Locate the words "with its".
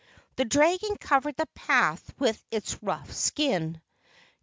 2.17-2.81